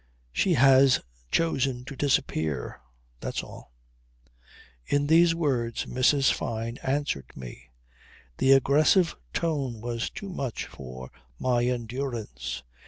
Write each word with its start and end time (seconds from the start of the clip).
"She 0.31 0.55
has 0.55 0.99
chosen 1.31 1.85
to 1.85 1.95
disappear. 1.95 2.81
That's 3.19 3.43
all." 3.43 3.71
In 4.87 5.05
these 5.05 5.35
words 5.35 5.85
Mrs. 5.85 6.31
Fyne 6.31 6.79
answered 6.81 7.37
me. 7.37 7.69
The 8.39 8.53
aggressive 8.53 9.15
tone 9.31 9.79
was 9.79 10.09
too 10.09 10.29
much 10.29 10.65
for 10.65 11.11
my 11.37 11.65
endurance. 11.65 12.63